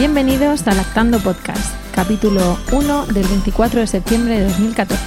[0.00, 4.98] Bienvenidos a Lactando Podcast, capítulo 1 del 24 de septiembre de 2014.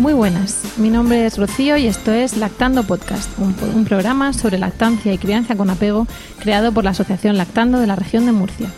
[0.00, 4.58] Muy buenas, mi nombre es Rocío y esto es Lactando Podcast, un, un, programa sobre
[4.58, 6.08] lactancia y crianza con apego
[6.40, 8.72] creado por la Asociación Lactando de la región de Murcia.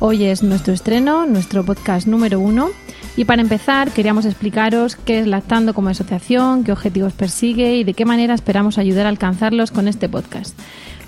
[0.00, 2.70] Hoy es nuestro estreno, nuestro podcast número uno
[3.20, 7.92] y para empezar, queríamos explicaros qué es Lactando como asociación, qué objetivos persigue y de
[7.92, 10.58] qué manera esperamos ayudar a alcanzarlos con este podcast.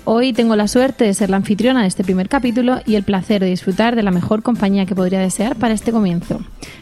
[0.05, 3.41] Hoy tengo la suerte de ser la anfitriona de este primer capítulo y el placer
[3.41, 6.39] de disfrutar de la mejor compañía que podría desear para este comienzo.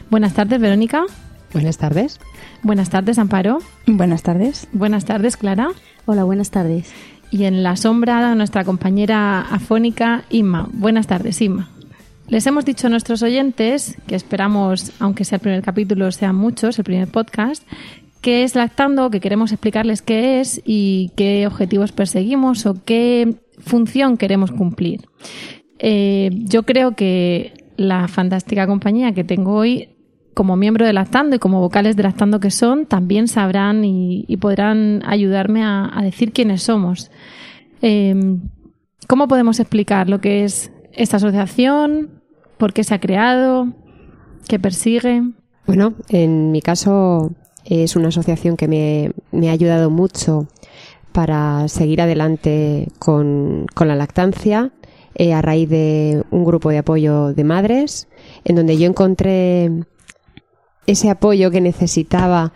[0.09, 1.05] Buenas tardes, Verónica.
[1.53, 2.19] Buenas tardes.
[2.61, 3.59] Buenas tardes, Amparo.
[3.87, 4.67] Buenas tardes.
[4.73, 5.69] Buenas tardes, Clara.
[6.07, 6.91] Hola, buenas tardes.
[7.31, 10.67] Y en la sombra, nuestra compañera afónica, Inma.
[10.73, 11.70] Buenas tardes, Inma.
[12.31, 16.79] Les hemos dicho a nuestros oyentes, que esperamos, aunque sea el primer capítulo, sean muchos,
[16.79, 17.67] el primer podcast,
[18.21, 24.15] que es Lactando, que queremos explicarles qué es y qué objetivos perseguimos o qué función
[24.15, 25.01] queremos cumplir.
[25.77, 29.89] Eh, yo creo que la fantástica compañía que tengo hoy,
[30.33, 35.03] como miembro de Lactando y como vocales de Lactando que son, también sabrán y, podrán
[35.05, 37.11] ayudarme a, a, decir quiénes somos.
[37.81, 38.15] Eh,
[39.05, 42.20] ¿Cómo podemos explicar lo que es esta asociación?
[42.61, 43.73] ¿Por qué se ha creado?
[44.47, 45.23] ¿Qué persigue?
[45.65, 47.31] Bueno, en mi caso
[47.65, 50.47] es una asociación que me, me ha ayudado mucho
[51.11, 54.71] para seguir adelante con, con la lactancia
[55.15, 58.07] eh, a raíz de un grupo de apoyo de madres
[58.43, 59.71] en donde yo encontré
[60.85, 62.53] ese apoyo que necesitaba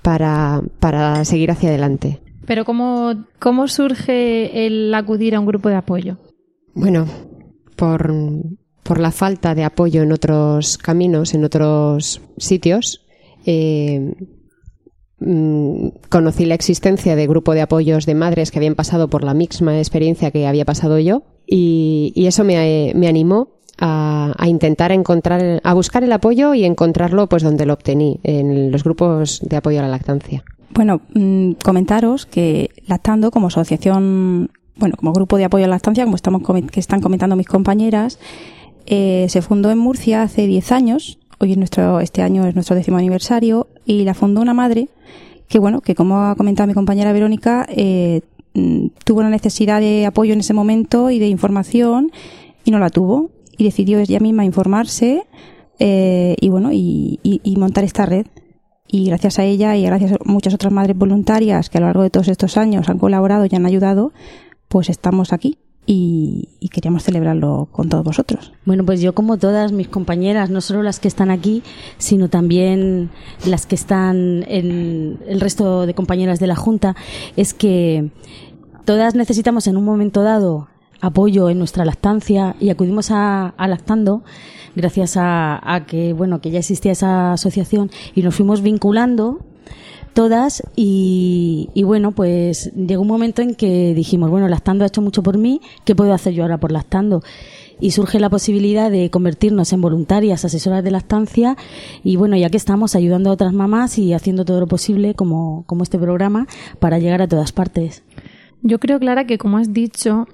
[0.00, 2.22] para, para seguir hacia adelante.
[2.46, 6.16] Pero ¿cómo, ¿cómo surge el acudir a un grupo de apoyo?
[6.74, 7.04] Bueno,
[7.76, 8.14] por,
[8.82, 13.04] por la falta de apoyo en otros caminos, en otros sitios,
[13.46, 14.14] eh,
[15.18, 19.34] mmm, conocí la existencia de grupo de apoyos de madres que habían pasado por la
[19.34, 22.56] misma experiencia que había pasado yo y, y eso me,
[23.06, 23.48] animó
[23.78, 28.84] a, intentar encontrar, a buscar el apoyo y encontrarlo pues donde lo obtení, en los
[28.84, 30.44] grupos de apoyo a la lactancia.
[30.70, 36.04] Bueno, mmm, comentaros que Lactando como asociación, bueno, como grupo de apoyo a la lactancia,
[36.04, 38.18] como estamos que están comentando mis compañeras,
[38.86, 41.18] eh, se fundó en Murcia hace 10 años.
[41.38, 44.88] Hoy es nuestro, este año es nuestro décimo aniversario y la fundó una madre
[45.48, 48.22] que, bueno, que como ha comentado mi compañera Verónica, eh,
[49.04, 52.10] tuvo una necesidad de apoyo en ese momento y de información
[52.64, 53.30] y no la tuvo.
[53.58, 55.24] Y decidió ella misma informarse
[55.78, 58.26] eh, y bueno y, y, y, montar esta red.
[58.88, 62.02] Y gracias a ella y gracias a muchas otras madres voluntarias que a lo largo
[62.02, 64.12] de todos estos años han colaborado y han ayudado
[64.68, 68.52] pues estamos aquí y, y, queríamos celebrarlo con todos vosotros.
[68.64, 71.62] Bueno, pues yo como todas mis compañeras, no solo las que están aquí,
[71.98, 73.10] sino también
[73.44, 76.94] las que están en el resto de compañeras de la Junta,
[77.36, 78.10] es que
[78.84, 80.68] todas necesitamos en un momento dado
[81.00, 84.22] apoyo en nuestra lactancia y acudimos a, a lactando
[84.76, 89.40] gracias a, a que bueno que ya existía esa asociación y nos fuimos vinculando
[90.12, 95.02] todas y, y, bueno, pues llegó un momento en que dijimos, bueno, Lactando ha hecho
[95.02, 97.22] mucho por mí, ¿qué puedo hacer yo ahora por Lactando?
[97.80, 101.56] Y surge la posibilidad de convertirnos en voluntarias, asesoras de lactancia
[102.04, 105.64] y bueno, ya que estamos ayudando a otras mamás y haciendo todo lo posible como,
[105.66, 106.46] como este programa
[106.78, 108.04] para llegar a todas partes.
[108.64, 110.28] Yo creo, Clara, que como has dicho,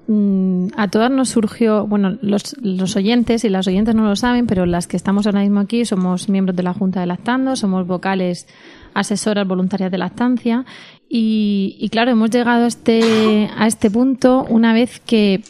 [0.77, 4.67] a todas nos surgió, bueno, los, los, oyentes y las oyentes no lo saben, pero
[4.67, 8.47] las que estamos ahora mismo aquí somos miembros de la Junta de Lactando, somos vocales
[8.95, 10.65] asesoras voluntarias de lactancia
[11.09, 15.43] y, y claro, hemos llegado a este, a este punto una vez que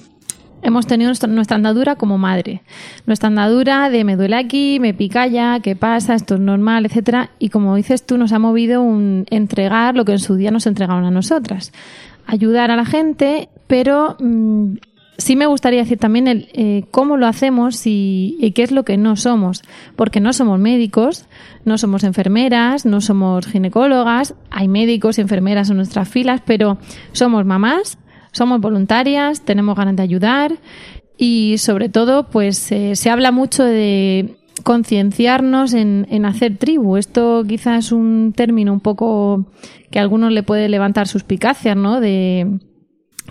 [0.63, 2.63] hemos tenido nuestra, andadura como madre.
[3.07, 7.31] Nuestra andadura de me duele aquí, me pica ya, qué pasa, esto es normal, etcétera.
[7.39, 10.67] Y como dices tú, nos ha movido un entregar lo que en su día nos
[10.67, 11.73] entregaron a nosotras.
[12.27, 14.75] Ayudar a la gente, pero mmm,
[15.19, 18.97] sí me gustaría decir también el, eh, cómo lo hacemos y, qué es lo que
[18.97, 19.63] no somos.
[19.97, 21.27] Porque no somos médicos,
[21.65, 26.79] no somos enfermeras, no somos ginecólogas, hay médicos y enfermeras en nuestras filas, pero
[27.13, 27.99] somos mamás,
[28.33, 30.53] somos voluntarias, tenemos ganas de ayudar
[31.17, 36.97] y sobre todo pues eh, se habla mucho de concienciarnos en, en hacer tribu.
[36.97, 39.47] Esto quizás es un término un poco
[39.91, 42.01] que a algunos le puede levantar suspicacias, ¿no?
[42.01, 42.61] De,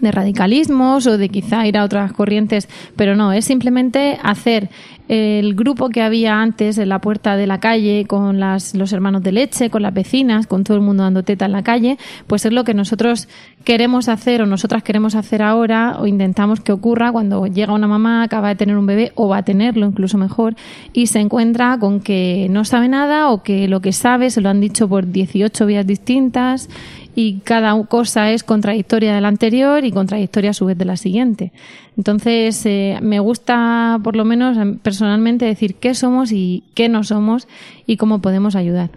[0.01, 4.69] de radicalismos o de quizá ir a otras corrientes, pero no, es simplemente hacer
[5.07, 9.23] el grupo que había antes en la puerta de la calle con las, los hermanos
[9.23, 11.97] de leche, con las vecinas, con todo el mundo dando teta en la calle,
[12.27, 13.29] pues es lo que nosotros
[13.63, 18.23] queremos hacer o nosotras queremos hacer ahora o intentamos que ocurra cuando llega una mamá,
[18.23, 20.55] acaba de tener un bebé o va a tenerlo incluso mejor
[20.93, 24.49] y se encuentra con que no sabe nada o que lo que sabe se lo
[24.49, 26.69] han dicho por 18 vías distintas
[27.19, 30.97] y cada cosa es contradictoria de la anterior y contradictoria a su vez de la
[30.97, 31.51] siguiente.
[31.97, 37.03] Entonces, eh, me gusta por lo menos em, personalmente decir qué somos y qué no
[37.03, 37.47] somos
[37.87, 38.91] y cómo podemos ayudar.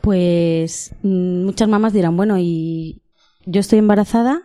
[0.00, 3.00] Pues mm, muchas mamás dirán, bueno, y
[3.46, 4.42] yo estoy embarazada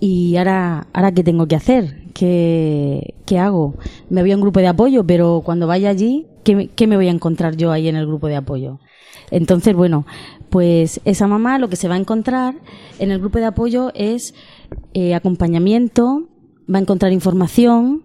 [0.00, 3.74] y ahora, ahora qué tengo que hacer, ¿Qué, qué hago.
[4.08, 7.08] Me voy a un grupo de apoyo, pero cuando vaya allí, ¿qué, ¿qué me voy
[7.08, 8.78] a encontrar yo ahí en el grupo de apoyo?
[9.30, 10.06] Entonces, bueno,
[10.48, 12.54] pues esa mamá lo que se va a encontrar
[12.98, 14.34] en el grupo de apoyo es
[14.92, 16.28] eh, acompañamiento,
[16.72, 18.04] va a encontrar información,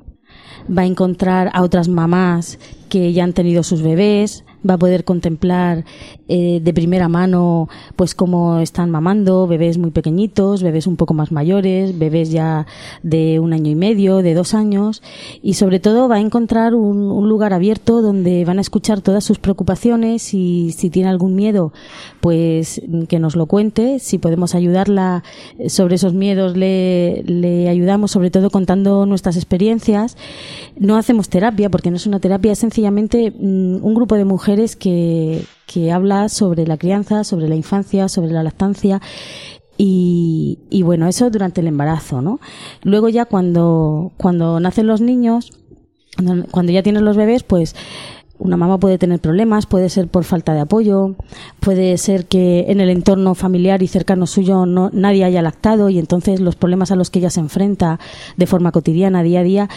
[0.68, 2.60] va a encontrar a otras mamás
[2.90, 5.86] que ya han tenido sus bebés, va a poder contemplar
[6.28, 11.32] eh, de primera mano pues cómo están mamando bebés muy pequeñitos, bebés un poco más
[11.32, 12.68] mayores, bebés ya
[13.04, 15.02] de un año y medio, de dos años
[15.42, 19.38] y sobre todo va a encontrar un, lugar abierto donde van a escuchar todas sus
[19.38, 21.74] preocupaciones y si tiene algún miedo
[22.22, 25.24] pues que nos lo cuente, si podemos ayudarla
[25.68, 30.18] sobre esos miedos le, le ayudamos sobre todo contando nuestras experiencias.
[30.78, 34.49] No hacemos terapia porque no es una terapia, es sencillamente mm, un grupo de mujeres
[34.76, 39.02] que, que habla sobre la crianza, sobre la infancia, sobre la lactancia
[39.82, 42.42] y, bueno, eso durante el embarazo, ¿no?
[42.84, 45.54] Luego ya cuando, cuando nacen los niños,
[46.18, 47.78] cuando, cuando ya tienes los bebés, pues
[48.40, 51.16] una mamá puede tener problemas, puede ser por falta de apoyo,
[51.60, 56.00] puede ser que en el entorno familiar y cercano suyo no, nadie haya lactado y
[56.00, 58.00] entonces los problemas a los que ella se enfrenta
[58.38, 59.70] de forma cotidiana, día a día,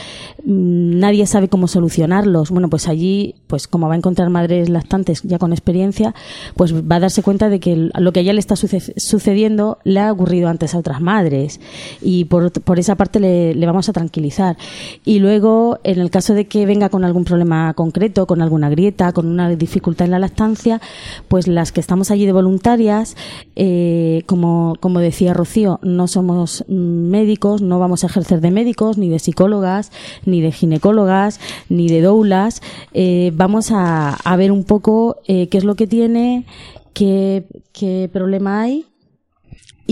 [0.44, 2.50] mmm, nadie sabe cómo solucionarlos.
[2.50, 6.14] Bueno, pues allí, pues como va a encontrar madres lactantes ya con experiencia,
[6.56, 10.00] pues va a darse cuenta de que lo que a ella le está sucediendo le
[10.00, 11.60] ha ocurrido antes a otras madres
[12.00, 14.56] y por, por esa parte le, le vamos a tranquilizar.
[15.04, 18.68] Y luego, en el caso de que venga con algún problema concreto, con algún alguna
[18.68, 20.80] grieta, con una dificultad en la lactancia,
[21.28, 23.16] pues las que estamos allí de voluntarias,
[23.56, 29.08] eh, como, como decía Rocío, no somos médicos, no vamos a ejercer de médicos, ni
[29.08, 29.90] de psicólogas,
[30.26, 31.40] ni de ginecólogas,
[31.70, 32.60] ni de doulas.
[32.92, 36.44] Eh, vamos a, a, ver un poco eh, qué es lo que tiene,
[36.92, 38.84] qué, qué problema hay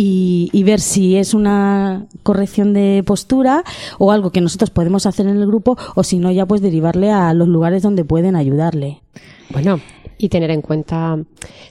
[0.00, 3.64] y, y, ver si es una corrección de postura
[3.98, 7.10] o algo que nosotros podemos hacer en el grupo o si no ya pues derivarle
[7.10, 9.02] a los lugares donde pueden ayudarle.
[9.50, 9.78] Bueno,
[10.16, 11.18] y tener en cuenta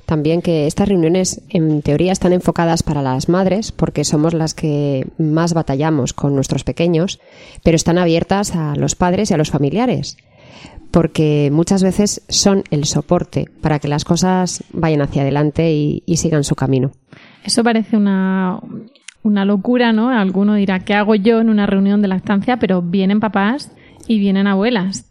[0.05, 5.07] también que estas reuniones en teoría están enfocadas para las madres porque somos las que
[5.17, 7.19] más batallamos con nuestros pequeños,
[7.63, 10.17] pero están abiertas a los padres y a los familiares
[10.91, 16.17] porque muchas veces son el soporte para que las cosas vayan hacia adelante y, y
[16.17, 16.91] sigan su camino.
[17.43, 18.59] Eso parece una,
[19.23, 20.09] una locura, ¿no?
[20.09, 22.57] Alguno dirá, ¿qué hago yo en una reunión de lactancia?
[22.57, 23.71] Pero vienen papás
[24.07, 25.05] y vienen abuelas.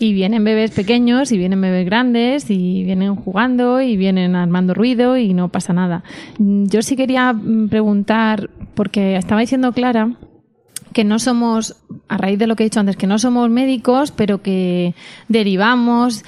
[0.00, 5.16] Y vienen bebés pequeños y vienen bebés grandes y vienen jugando y vienen armando ruido
[5.16, 6.02] y no pasa nada.
[6.38, 7.32] Yo sí quería
[7.70, 10.10] preguntar, porque estaba diciendo Clara
[10.92, 11.76] que no somos,
[12.08, 14.94] a raíz de lo que he dicho antes, que no somos médicos, pero que
[15.28, 16.24] derivamos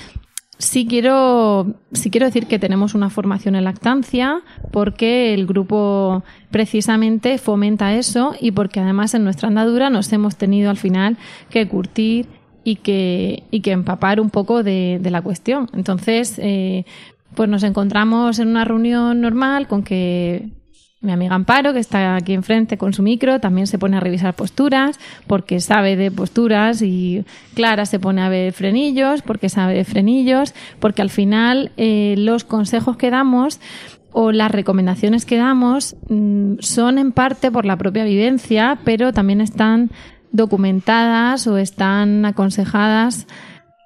[0.59, 4.41] Sí quiero, sí quiero decir que tenemos una formación en lactancia
[4.73, 10.71] porque el grupo precisamente fomenta eso y porque además en nuestra andadura nos hemos tenido
[10.71, 11.19] al final
[11.51, 12.27] que curtir
[12.65, 15.69] y que, y que empapar un poco de, de la cuestión.
[15.75, 16.87] Entonces, eh,
[17.35, 20.49] pues nos encontramos en una reunión normal con que
[21.01, 24.35] mi amiga Amparo, que está aquí enfrente con su micro, también se pone a revisar
[24.35, 27.25] posturas porque sabe de posturas y
[27.55, 32.45] Clara se pone a ver frenillos porque sabe de frenillos, porque al final eh, los
[32.45, 33.61] consejos que damos
[34.13, 39.43] o las recomendaciones que damos mmm, son en parte por la propia vivencia, pero también
[39.43, 39.91] están
[40.33, 43.27] documentadas o están aconsejadas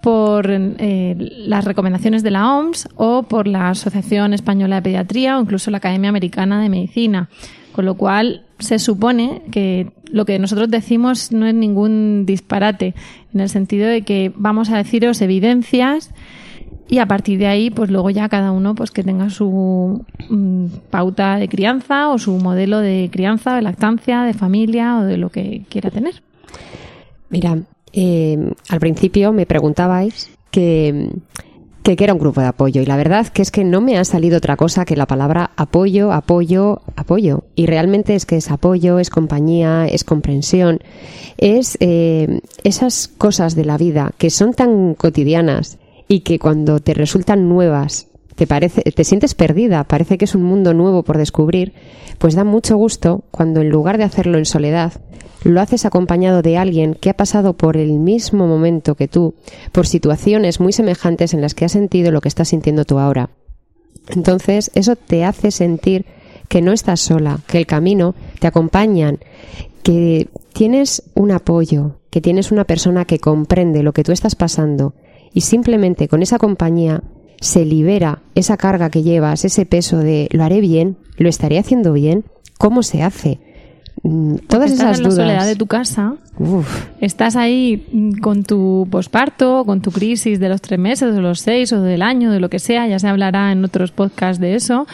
[0.02, 5.42] por eh, las recomendaciones de la OMS o por la Asociación Española de Pediatría o
[5.42, 7.28] incluso la Academia Americana de Medicina.
[7.73, 12.95] Con lo cual, se supone que lo que nosotros decimos no es ningún disparate,
[13.33, 16.11] en el sentido de que vamos a deciros evidencias
[16.88, 20.66] y a partir de ahí, pues luego ya cada uno pues que tenga su mm,
[20.90, 25.30] pauta de crianza o su modelo de crianza, de lactancia, de familia o de lo
[25.30, 26.21] que quiera tener.
[27.28, 27.59] Mira,
[27.92, 31.11] eh, al principio me preguntabais que,
[31.82, 34.04] que, era un grupo de apoyo y la verdad que es que no me ha
[34.04, 37.44] salido otra cosa que la palabra apoyo, apoyo, apoyo.
[37.54, 40.80] Y realmente es que es apoyo, es compañía, es comprensión,
[41.37, 46.94] es eh, esas cosas de la vida que son tan cotidianas y que cuando te
[46.94, 48.10] resultan nuevas
[48.40, 51.75] te parece, te sientes perdida, parece que es un mundo nuevo por descubrir,
[52.16, 54.94] pues da mucho gusto cuando en lugar de hacerlo en soledad,
[55.44, 59.35] lo haces acompañado de alguien que ha pasado por el mismo momento que tú,
[59.73, 63.28] por situaciones muy semejantes en las que has sentido lo que estás sintiendo tú ahora.
[64.09, 66.06] Entonces, eso te hace sentir
[66.49, 69.18] que no estás sola, que el camino te acompañan,
[69.82, 74.94] que tienes un apoyo, que tienes una persona que comprende lo que tú estás pasando
[75.35, 77.02] y simplemente con esa compañía
[77.40, 81.92] se libera esa carga que llevas, ese peso de lo haré bien, lo estaré haciendo
[81.92, 82.25] bien,
[82.59, 83.40] ¿cómo se hace?
[84.02, 85.26] Mm, todas estás esas en la dudas.
[85.26, 90.49] soledad de tu casa, Uf, estás ahí mm, con tu posparto, con tu crisis de
[90.49, 93.09] los tres meses, de los seis o del año, de lo que sea, ya se
[93.09, 94.87] hablará en otros podcasts de eso,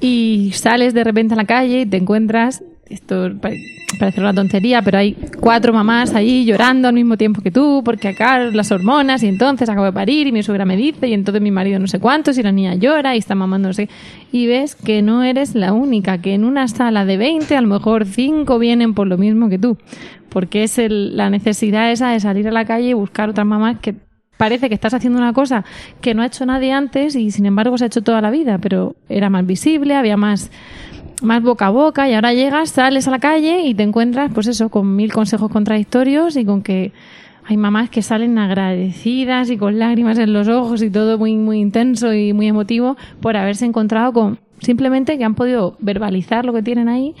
[0.00, 3.60] y sales de repente a la calle y te encuentras, esto pare-
[3.98, 8.08] parece una tontería, pero hay cuatro mamás ahí llorando al mismo tiempo que tú, porque
[8.08, 11.42] acá las hormonas, y entonces acabo de parir, y mi suegra me dice, y entonces
[11.42, 13.88] mi marido no sé cuántos, y la niña llora, y está mamando no sé
[14.32, 17.68] y ves que no eres la única, que en una sala de 20 a lo
[17.68, 19.78] mejor cinco vienen por lo mismo que tú,
[20.28, 23.78] porque es el- la necesidad esa de salir a la calle y buscar otras mamás
[23.80, 23.94] que
[24.36, 25.64] parece que estás haciendo una cosa
[26.02, 28.58] que no ha hecho nadie antes y sin embargo se ha hecho toda la vida,
[28.58, 30.50] pero era más visible, había más
[31.22, 34.46] más boca a boca y ahora llegas, sales a la calle y te encuentras pues
[34.46, 36.92] eso con mil consejos contradictorios y con que
[37.44, 41.60] hay mamás que salen agradecidas y con lágrimas en los ojos y todo muy muy
[41.60, 46.62] intenso y muy emotivo por haberse encontrado con simplemente que han podido verbalizar lo que
[46.62, 47.14] tienen ahí,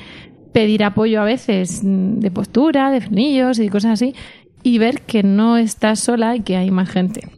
[0.52, 4.14] pedir apoyo a veces mm, de postura, de frenillos y cosas así
[4.62, 7.28] y ver que no estás sola y que hay más gente.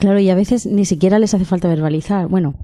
[0.00, 2.26] Claro, y a veces ni siquiera les hace falta verbalizar.
[2.26, 2.54] Bueno,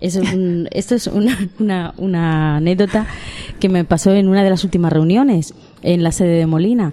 [0.00, 3.06] es un- esto es una, una, una anécdota
[3.60, 6.92] que me pasó en una de las últimas reuniones en la sede de Molina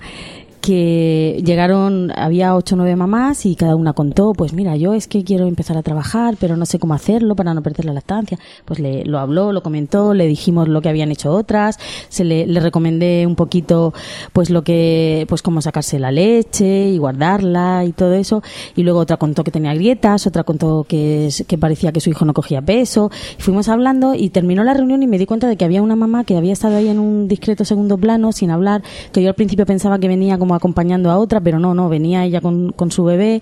[0.64, 5.10] que llegaron, había ocho o nueve mamás y cada una contó, pues mira, yo es
[5.10, 8.40] que quiero empezar a trabajar, pero no sé cómo hacerlo para no perder la lactancia.
[8.64, 12.48] Pues le, lo habló, lo comentó, le dijimos lo que habían hecho otras, se le,
[12.48, 13.94] le recomendé un poquito,
[14.32, 18.42] pues lo que, pues cómo sacarse la leche y guardarla y todo eso.
[18.78, 22.24] Y luego otra contó que tenía grietas, otra contó que, que parecía que su hijo
[22.24, 23.12] no cogía peso.
[23.38, 26.24] Fuimos hablando y terminó la reunión y me di cuenta de que había una mamá
[26.24, 29.66] que había estado ahí en un discreto segundo plano sin hablar, que yo al principio
[29.66, 33.04] pensaba que venía como acompañando a otra, pero no, no, venía ella con, con su
[33.04, 33.42] bebé.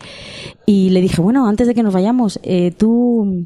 [0.66, 3.46] Y le dije, bueno, antes de que nos vayamos, eh, tú,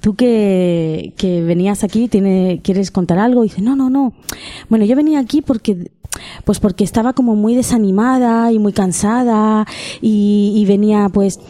[0.00, 3.44] tú que, que venías aquí, tiene, ¿quieres contar algo?
[3.44, 4.12] Y dice, no, no, no.
[4.68, 5.90] Bueno, yo venía aquí porque,
[6.44, 9.66] pues porque estaba como muy desanimada y muy cansada
[10.00, 11.40] y, y venía pues,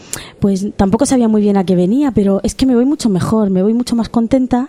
[0.41, 3.51] pues tampoco sabía muy bien a qué venía, pero es que me voy mucho mejor,
[3.51, 4.69] me voy mucho más contenta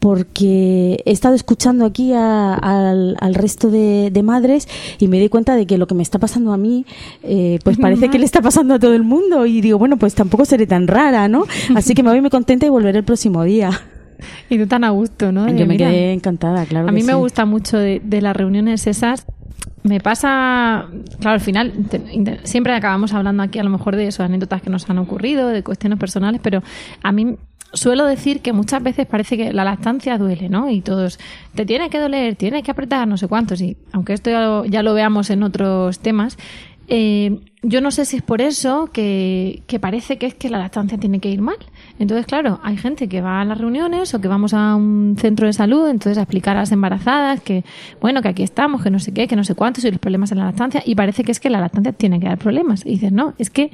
[0.00, 5.28] porque he estado escuchando aquí a- al, al resto de, de madres y me di
[5.28, 6.84] cuenta de que lo que me está pasando a mí,
[7.22, 10.14] eh, pues parece que le está pasando a todo el mundo y digo, bueno, pues
[10.14, 11.44] tampoco seré tan rara, ¿no?
[11.74, 13.70] Así que me voy muy contenta y volveré el próximo día.
[14.48, 15.44] Y tú tan a gusto, ¿no?
[15.44, 16.86] De, Yo me mira, quedé encantada, claro.
[16.86, 17.18] A que mí me sí.
[17.18, 19.26] gusta mucho de, de las reuniones esas.
[19.84, 20.86] Me pasa,
[21.20, 21.72] claro, al final
[22.44, 25.62] siempre acabamos hablando aquí a lo mejor de eso, anécdotas que nos han ocurrido, de
[25.62, 26.62] cuestiones personales, pero
[27.02, 27.36] a mí
[27.74, 30.70] suelo decir que muchas veces parece que la lactancia duele, ¿no?
[30.70, 31.18] Y todos,
[31.54, 34.64] te tiene que doler, tienes que apretar, no sé cuántos, y aunque esto ya lo,
[34.64, 36.38] ya lo veamos en otros temas,
[36.88, 40.58] eh, yo no sé si es por eso que, que parece que es que la
[40.58, 41.56] lactancia tiene que ir mal.
[41.98, 45.46] Entonces, claro, hay gente que va a las reuniones o que vamos a un centro
[45.46, 47.64] de salud, entonces a explicar a las embarazadas que,
[48.00, 50.30] bueno, que aquí estamos, que no sé qué, que no sé cuántos y los problemas
[50.32, 52.84] en la lactancia, y parece que es que la lactancia tiene que dar problemas.
[52.84, 53.70] Y dices, no, es que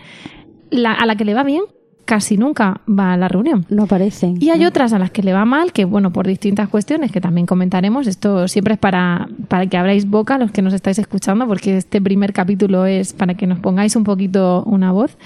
[0.71, 1.63] la, a la que le va bien
[2.11, 3.65] casi nunca va a la reunión.
[3.69, 4.43] No aparecen.
[4.43, 7.21] Y hay otras a las que le va mal, que bueno, por distintas cuestiones que
[7.21, 8.09] también comentaremos.
[8.09, 12.01] Esto siempre es para, para que abráis boca los que nos estáis escuchando, porque este
[12.01, 15.17] primer capítulo es para que nos pongáis un poquito una voz.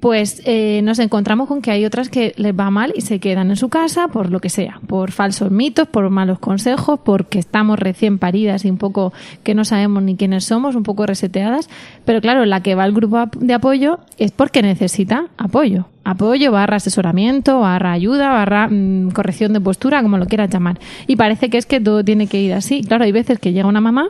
[0.00, 3.50] Pues eh, nos encontramos con que hay otras que les va mal y se quedan
[3.50, 7.78] en su casa por lo que sea, por falsos mitos, por malos consejos, porque estamos
[7.78, 11.68] recién paridas y un poco que no sabemos ni quiénes somos, un poco reseteadas.
[12.06, 15.86] Pero claro, la que va al grupo de apoyo es porque necesita apoyo.
[16.02, 20.80] Apoyo, barra asesoramiento, barra ayuda, barra mm, corrección de postura, como lo quieras llamar.
[21.06, 22.82] Y parece que es que todo tiene que ir así.
[22.82, 24.08] Claro, hay veces que llega una mamá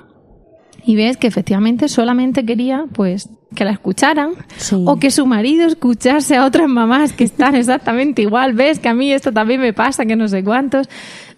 [0.85, 4.77] y ves que efectivamente solamente quería pues que la escucharan Sí.
[4.87, 8.95] o que su marido escuchase a otras mamás que están exactamente igual ves que a
[8.95, 10.89] mí esto también me pasa que no sé cuántos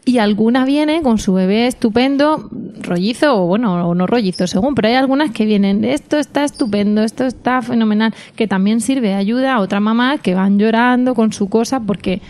[0.04, 4.88] y alguna viene con su bebé estupendo, rollizo o bueno, o no rollizo según, pero
[4.88, 9.54] hay algunas que vienen, esto está estupendo, esto está fenomenal, que también sirve de ayuda
[9.54, 12.20] a otras mamás que van llorando con su cosa porque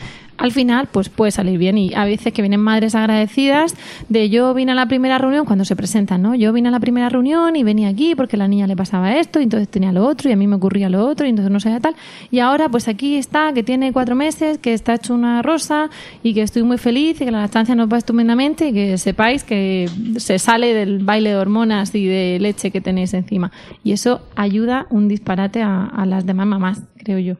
[0.42, 3.76] al final pues puede salir bien y a veces que vienen madres agradecidas
[4.08, 6.34] de yo vine a la primera reunión cuando se presentan, ¿no?
[6.34, 9.38] Yo vine a la primera reunión y venía aquí porque la niña le pasaba esto
[9.38, 11.60] y entonces tenía lo otro y a mí me ocurría lo otro y entonces no
[11.60, 11.94] sé tal
[12.32, 15.90] y ahora pues aquí está que tiene cuatro meses, que está hecho una rosa
[16.24, 19.44] y que estoy muy feliz y que la lactancia nos va estupendamente y que sepáis
[19.44, 23.52] que se sale del baile de hormonas y de leche que tenéis encima
[23.84, 27.36] y eso ayuda un disparate a las demás mamás, creo yo.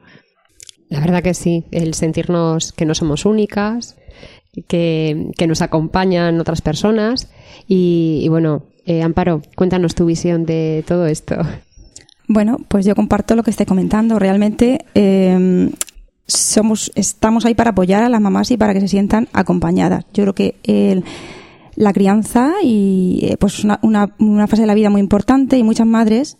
[0.93, 3.97] La verdad que sí, el sentirnos que no somos únicas,
[4.69, 7.31] que, que nos acompañan otras personas.
[7.67, 11.37] Y, bueno, eh, Amparo, cuéntanos tu visión de todo esto.
[12.29, 14.19] Bueno, pues yo comparto lo que esté comentando.
[14.19, 15.71] Realmente eh,
[16.27, 20.05] somos, estamos ahí para apoyar a las mamás y para que se sientan acompañadas.
[20.13, 21.05] Yo creo que el,
[21.75, 25.87] la crianza y eh, pues una, una fase de la vida muy importante y muchas
[25.87, 26.37] madres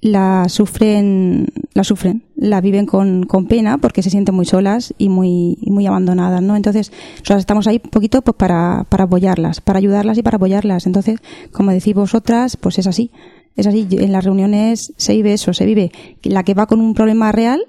[0.00, 5.08] la sufren, la sufren, la viven con, con pena porque se sienten muy solas y
[5.08, 6.56] muy, muy abandonadas, ¿no?
[6.56, 6.92] Entonces,
[7.28, 10.86] estamos ahí un poquito pues para, para apoyarlas, para ayudarlas y para apoyarlas.
[10.86, 11.20] Entonces,
[11.52, 13.10] como decís vosotras, pues es así.
[13.56, 13.88] Es así.
[13.90, 15.90] En las reuniones se vive eso, se vive
[16.22, 17.60] la que va con un problema real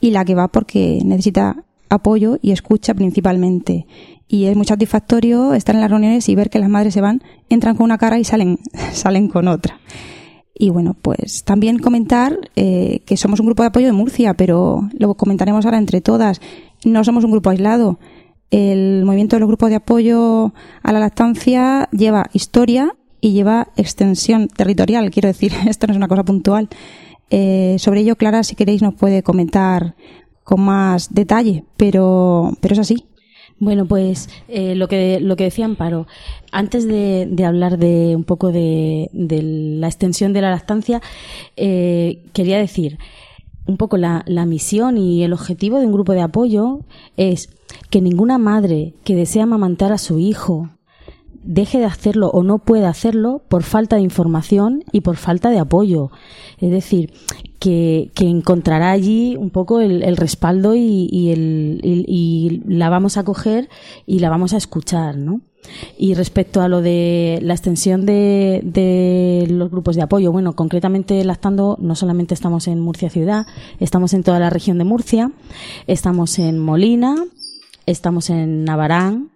[0.00, 3.86] y la que va porque necesita apoyo y escucha principalmente.
[4.28, 7.22] Y es muy satisfactorio estar en las reuniones y ver que las madres se van,
[7.48, 8.58] entran con una cara y salen,
[8.92, 9.80] salen con otra.
[10.62, 14.90] Y bueno, pues también comentar eh, que somos un grupo de apoyo de Murcia, pero
[14.92, 16.42] lo comentaremos ahora entre todas.
[16.84, 17.98] No somos un grupo aislado.
[18.50, 20.52] El movimiento de los grupos de apoyo
[20.82, 25.10] a la lactancia lleva historia y lleva extensión territorial.
[25.10, 26.68] Quiero decir, esto no es una cosa puntual.
[27.30, 29.94] Eh, sobre ello, Clara, si queréis, nos puede comentar
[30.44, 33.06] con más detalle, pero, pero es así.
[33.60, 36.06] Bueno, pues eh, lo que lo que decía Amparo,
[36.50, 41.02] antes de, hablar de un poco de, de, la extensión de la lactancia,
[41.56, 42.98] eh, quería decir
[43.66, 46.80] un poco la, la misión y el objetivo de un grupo de apoyo
[47.18, 47.50] es
[47.90, 50.70] que ninguna madre que desea amamantar a su hijo
[51.42, 55.58] deje de hacerlo o no pueda hacerlo por falta de información y por falta de
[55.58, 56.10] apoyo.
[56.58, 57.12] Es decir,
[57.58, 63.24] que, que encontrará allí un poco el, respaldo y, el, y, y, la vamos a
[63.24, 63.68] coger
[64.06, 65.42] y la vamos a escuchar, ¿no?
[65.98, 71.22] Y respecto a lo de la extensión de, de los grupos de apoyo, bueno, concretamente
[71.22, 73.46] Lactando no solamente estamos en Murcia ciudad,
[73.78, 75.30] estamos en toda la región de Murcia,
[75.86, 77.14] estamos en Molina,
[77.84, 79.30] estamos en Navarán,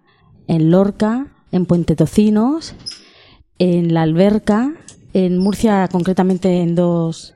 [0.47, 2.75] en Lorca, en Puente Tocinos,
[3.59, 4.73] en La Alberca,
[5.13, 7.35] en Murcia concretamente en dos,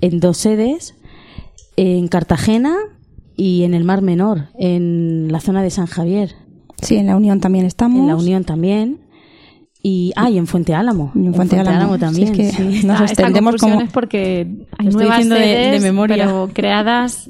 [0.00, 0.94] en dos sedes,
[1.76, 2.76] en Cartagena
[3.36, 6.34] y en el Mar Menor, en la zona de San Javier.
[6.80, 8.00] Sí, en la Unión también estamos.
[8.00, 9.00] En la Unión también.
[9.82, 11.12] Y, ah, y en Fuente Álamo.
[11.14, 12.34] En Fuente, en Fuente Álamo, Álamo, también.
[12.34, 12.86] Sí, es que sí.
[12.86, 13.86] nos extendemos como...
[13.92, 16.16] porque hay Lo estoy nuevas diciendo de- sedes, de memoria.
[16.26, 17.28] pero creadas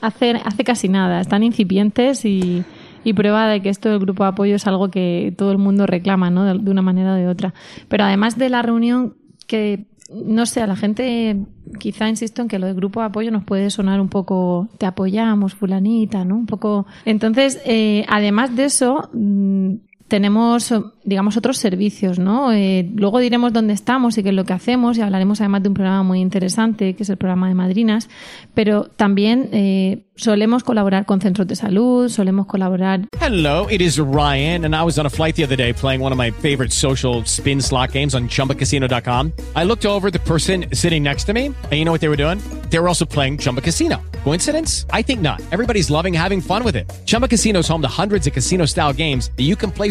[0.00, 1.20] hace, hace casi nada.
[1.20, 2.62] Están incipientes y,
[3.04, 5.86] y prueba de que esto del grupo de apoyo es algo que todo el mundo
[5.86, 6.44] reclama, ¿no?
[6.44, 7.54] De, una manera o de otra.
[7.88, 9.14] Pero además de la reunión
[9.46, 11.36] que no sé, a la gente
[11.78, 14.86] quizá insisto en que lo del grupo de apoyo nos puede sonar un poco te
[14.86, 16.36] apoyamos, fulanita, ¿no?
[16.36, 16.86] Un poco.
[17.04, 19.74] Entonces, eh, además de eso, mm,
[20.08, 20.72] tenemos,
[21.04, 22.52] digamos, otros servicios, ¿no?
[22.52, 25.68] Eh, luego diremos dónde estamos y qué es lo que hacemos y hablaremos además de
[25.68, 28.08] un programa muy interesante que es el programa de madrinas,
[28.54, 34.64] pero también eh, solemos colaborar con centros de salud, solemos colaborar Hello, it is Ryan,
[34.64, 37.22] and I was on a flight the other day playing one of my favorite social
[37.24, 39.32] spin slot games on chumbacasino.com.
[39.54, 42.16] I looked over the person sitting next to me, and you know what they were
[42.16, 42.38] doing?
[42.70, 44.00] They were also playing Chumba Casino.
[44.24, 44.86] Coincidence?
[44.90, 45.40] I think not.
[45.52, 46.90] Everybody's loving having fun with it.
[47.06, 49.90] Chumba Casino is home to hundreds of casino style games that you can play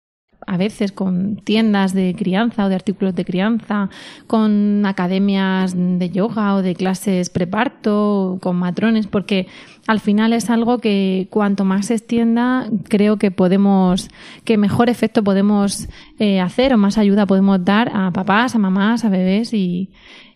[0.51, 3.89] A veces con tiendas de crianza o de artículos de crianza,
[4.27, 9.47] con academias de yoga o de clases preparto, con matrones, porque
[9.87, 14.09] al final es algo que cuanto más se extienda, creo que podemos,
[14.43, 15.87] que mejor efecto podemos
[16.19, 19.89] eh, hacer o más ayuda podemos dar a papás, a mamás, a bebés y,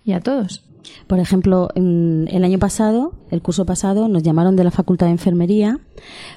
[0.05, 0.64] y a todos.
[1.07, 5.79] Por ejemplo, el año pasado, el curso pasado, nos llamaron de la Facultad de Enfermería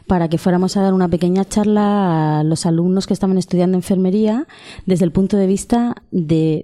[0.07, 4.47] para que fuéramos a dar una pequeña charla a los alumnos que estaban estudiando enfermería
[4.87, 6.63] desde el punto de vista de,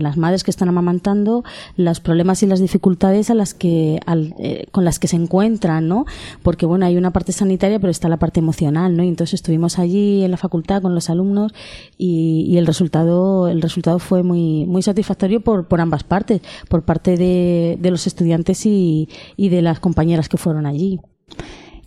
[0.00, 1.44] las madres que están amamantando,
[1.76, 4.00] los problemas y las dificultades a las que,
[4.38, 6.06] eh, con las que se encuentran, ¿no?
[6.42, 9.04] Porque, bueno, hay una parte sanitaria, pero está la parte emocional, ¿no?
[9.04, 11.52] Y entonces estuvimos allí en la facultad con los alumnos
[11.98, 17.16] y, el resultado, el resultado fue muy, muy satisfactorio por, por ambas partes, por parte
[17.16, 21.00] de, de los estudiantes y, y de las compañeras que fueron allí.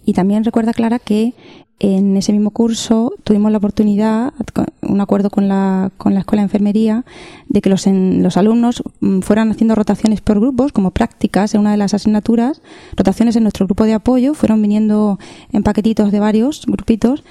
[0.06, 1.34] Y también recuerda Clara que
[1.80, 4.34] en ese mismo curso tuvimos la oportunidad,
[4.82, 7.04] un acuerdo con la, con la Escuela de Enfermería,
[7.50, 11.72] de que los, los alumnos mm, fueran haciendo rotaciones por grupos, como prácticas en una
[11.72, 12.62] de las asignaturas,
[12.96, 15.20] rotaciones en nuestro grupo de apoyo, fueron viniendo
[15.52, 17.24] en paquetitos de varios grupitos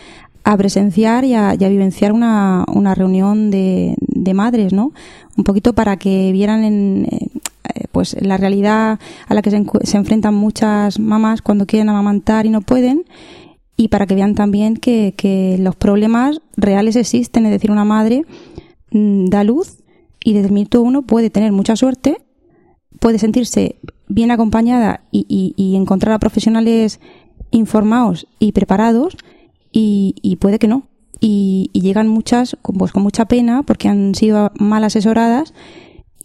[0.45, 4.93] a presenciar y a, vivenciar una, una reunión de, de madres, ¿no?
[5.37, 7.07] Un poquito para que vieran en,
[7.93, 12.61] pues la realidad a la que se, enfrentan muchas mamás cuando quieren amamantar y no
[12.61, 13.05] pueden
[13.77, 18.25] y para que vean también que, que los problemas reales existen, es decir, una madre
[18.91, 19.79] mm, da luz
[20.25, 22.19] y desde el minuto uno puede tener mucha suerte,
[23.01, 23.77] puede sentirse
[24.09, 27.01] bien acompañada y, y, encontrar a profesionales
[27.51, 29.17] informados y preparados
[29.73, 30.89] y, y puede que no.
[31.19, 35.55] Y, y, llegan muchas pues, con mucha pena porque han sido mal asesoradas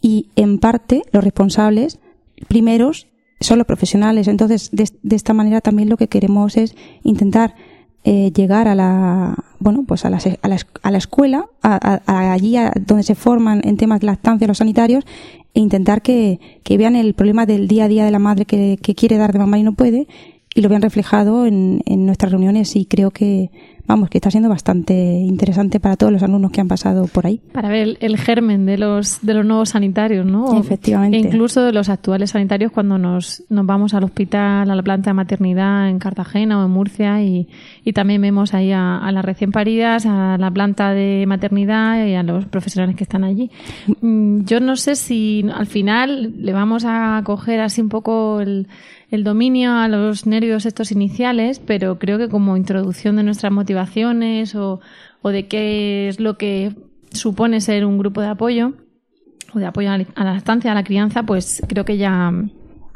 [0.01, 1.99] y en parte los responsables
[2.47, 3.07] primeros
[3.39, 4.27] son los profesionales.
[4.27, 7.55] Entonces, de, esta manera también lo que queremos es intentar
[8.03, 12.55] eh, llegar a la, bueno, pues a la, a la, a la escuela, a, allí
[12.85, 15.05] donde se forman en temas de lactancia los sanitarios,
[15.53, 18.77] e intentar que, que vean el problema del día a día de la madre que,
[18.81, 20.07] que quiere dar de mamá y no puede,
[20.57, 23.51] y lo vean reflejado en, en nuestras reuniones y creo que
[23.87, 27.39] vamos, que está siendo bastante interesante para todos los alumnos que han pasado por ahí.
[27.53, 30.59] Para ver el, germen de los, de los nuevos sanitarios, ¿no?
[30.59, 31.17] Efectivamente.
[31.17, 35.11] E incluso de los actuales sanitarios cuando nos, nos vamos al hospital, a la planta
[35.11, 37.47] de maternidad en Cartagena o en Murcia y,
[37.85, 42.15] y también vemos ahí a, a las recién paridas, a la planta de maternidad y
[42.15, 43.49] a los profesionales que están allí.
[44.01, 48.67] Mm, yo no sé si al final le vamos a coger así un poco el
[49.09, 54.55] el dominio a los nervios estos iniciales, pero creo que como introducción de nuestras motivaciones
[54.55, 54.81] o,
[55.21, 56.75] o de qué es lo que
[57.11, 58.73] supone ser un grupo de apoyo
[59.53, 62.31] o de apoyo a la lactancia, a la crianza, pues creo que ya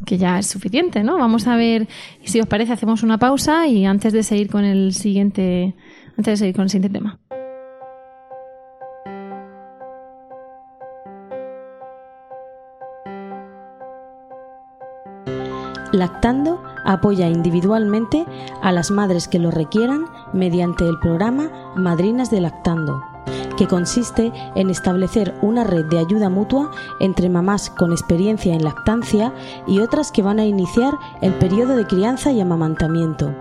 [0.05, 1.17] que ya es suficiente, ¿no?
[1.17, 1.87] Vamos a ver
[2.23, 5.75] si os parece hacemos una pausa y antes de seguir con el siguiente
[6.17, 7.19] antes de seguir con el siguiente tema.
[15.91, 18.25] Lactando apoya individualmente
[18.61, 23.03] a las madres que lo requieran mediante el programa Madrinas de Lactando,
[23.57, 29.33] que consiste en establecer una red de ayuda mutua entre mamás con experiencia en lactancia
[29.67, 33.35] y otras que van a iniciar el periodo de crianza y amamantamiento.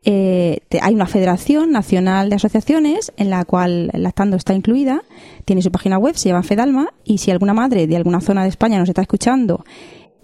[0.05, 5.05] Eh, hay una federación nacional de asociaciones en la cual Lactando está incluida,
[5.45, 8.49] tiene su página web, se llama Fedalma, y si alguna madre de alguna zona de
[8.49, 9.65] España nos está escuchando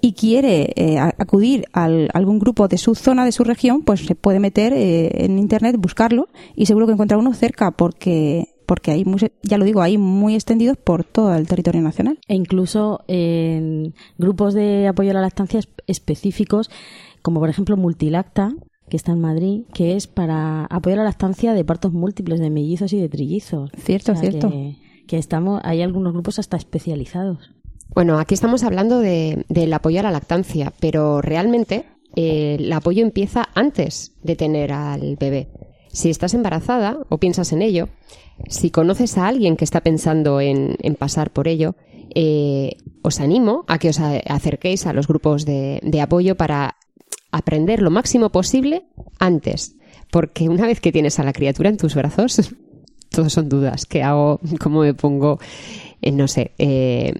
[0.00, 4.16] y quiere eh, acudir a algún grupo de su zona, de su región, pues se
[4.16, 6.26] puede meter eh, en internet, buscarlo
[6.56, 10.34] y seguro que encuentra uno cerca porque porque hay, muy, ya lo digo, hay muy
[10.34, 12.18] extendidos por todo el territorio nacional.
[12.28, 16.70] E incluso en grupos de apoyo a la lactancia es- específicos,
[17.22, 18.52] como por ejemplo Multilacta,
[18.90, 22.50] que está en Madrid, que es para apoyar a la lactancia de partos múltiples, de
[22.50, 23.70] mellizos y de trillizos.
[23.78, 24.50] Cierto, O sea, cierto.
[24.50, 24.76] Que,
[25.06, 27.50] que estamos, hay algunos grupos hasta especializados.
[27.94, 33.02] Bueno, aquí estamos hablando de- del apoyo a la lactancia, pero realmente eh, el apoyo
[33.02, 35.48] empieza antes de tener al bebé.
[35.90, 37.88] Si estás embarazada o piensas en ello,
[38.48, 41.74] si conoces a alguien que está pensando en, pasar por ello,
[42.14, 46.76] eh, os animo a que os acerquéis a los grupos de, de apoyo para
[47.30, 48.86] aprender lo máximo posible
[49.18, 49.76] antes.
[50.10, 52.54] Porque una vez que tienes a la criatura en tus brazos,
[53.10, 53.84] todos son dudas.
[53.86, 54.40] ¿Qué hago?
[54.60, 55.38] ¿Cómo me pongo?
[56.00, 56.52] Eh, no sé.
[56.58, 57.12] eh,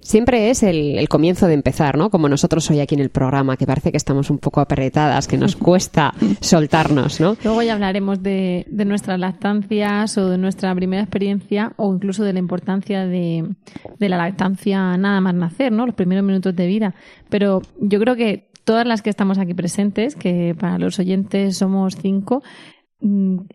[0.00, 2.10] siempre es el, el comienzo de empezar, ¿no?
[2.10, 5.36] Como nosotros hoy aquí en el programa, que parece que estamos un poco apretadas, que
[5.36, 7.36] nos cuesta soltarnos, ¿no?
[7.44, 12.32] Luego ya hablaremos de, de nuestras lactancias o de nuestra primera experiencia o incluso de
[12.32, 13.48] la importancia de,
[13.98, 15.86] de la lactancia nada más nacer, ¿no?
[15.86, 16.94] Los primeros minutos de vida.
[17.28, 21.96] Pero yo creo que todas las que estamos aquí presentes, que para los oyentes somos
[21.96, 22.42] cinco,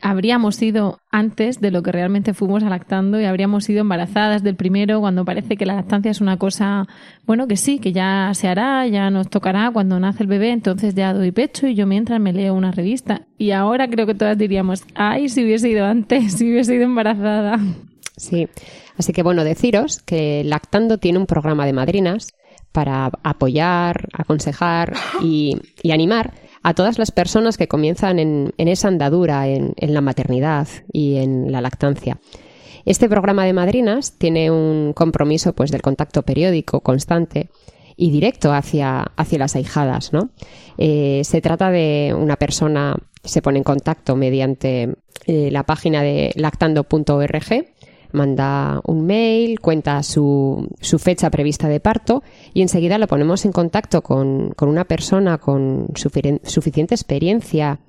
[0.02, 5.02] habríamos sido antes de lo que realmente fuimos lactando y habríamos sido embarazadas del primero
[5.02, 6.88] cuando parece que la lactancia es una cosa,
[7.26, 10.96] bueno, que sí, que ya se hará, ya nos tocará cuando nace el bebé, entonces
[10.96, 13.28] ya doy pecho y yo mientras me leo una revista.
[13.38, 17.60] Y ahora creo que todas diríamos, ay, si hubiese ido antes, si hubiese ido embarazada.
[18.16, 18.48] Sí.
[18.98, 22.30] Así que bueno, deciros que Lactando tiene un programa de madrinas
[22.72, 25.60] para apoyar, aconsejar y
[25.92, 31.18] animar a todas las personas que comienzan en, esa andadura, en, en la maternidad y
[31.18, 32.20] en la lactancia.
[32.86, 37.50] Este programa de madrinas tiene un compromiso pues del contacto periódico, constante
[37.96, 40.30] y directo hacia, hacia las ahijadas, ¿no?
[40.78, 44.96] Eh, se trata de una persona que se pone en contacto mediante
[45.28, 47.66] eh, la página de lactando.org,
[48.14, 52.24] manda un mail, cuenta su, su fecha prevista de parto
[52.54, 57.80] y enseguida lo ponemos en contacto con, con una persona con suficiente experiencia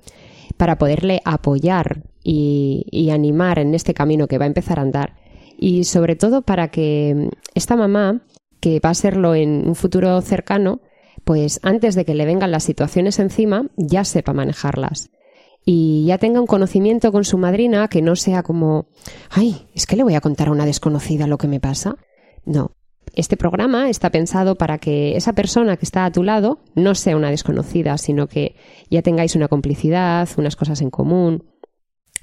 [0.57, 5.15] para poderle apoyar y, y animar en este camino que va a empezar a andar.
[5.57, 8.21] Y sobre todo para que esta mamá,
[8.59, 10.81] que va a serlo en un futuro cercano,
[11.23, 15.09] pues antes de que le vengan las situaciones encima, ya sepa manejarlas.
[15.65, 18.87] Y ya tenga un conocimiento con su madrina que no sea como,
[19.31, 21.95] ay, es que le voy a contar a una desconocida lo que me pasa.
[22.45, 22.71] No.
[23.15, 27.17] Este programa está pensado para que esa persona que está a tu lado no sea
[27.17, 28.55] una desconocida, sino que
[28.91, 31.43] ya tengáis una complicidad, unas cosas en común,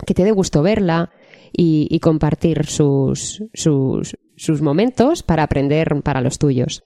[0.07, 1.11] que te dé gusto verla
[1.53, 6.83] y, compartir sus, sus, sus momentos para aprender para los tuyos.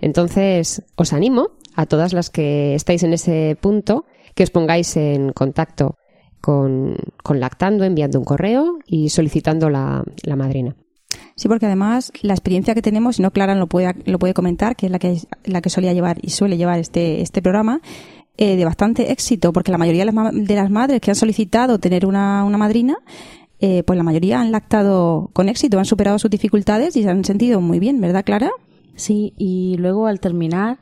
[0.00, 5.32] Entonces, os animo a todas las que estáis en ese punto que os pongáis en
[5.32, 5.96] contacto
[6.40, 10.74] con, con Lactando, enviando un correo y solicitando la, la madrina.
[11.36, 14.76] Sí, porque además la experiencia que tenemos, y no Clara lo puede, lo puede comentar,
[14.76, 17.80] que es la que, la que solía llevar y suele llevar este, este programa,
[18.38, 21.14] eh, de bastante éxito, porque la mayoría de las, ma- de las madres que han
[21.16, 22.96] solicitado tener una, una madrina,
[23.60, 27.24] eh, pues la mayoría han lactado con éxito, han superado sus dificultades y se han
[27.24, 28.50] sentido muy bien, ¿verdad, Clara?
[28.94, 30.78] Sí, y luego al terminar